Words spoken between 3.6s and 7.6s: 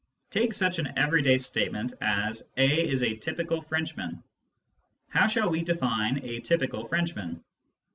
Frenchman." How shall we define a" typical" Frenchman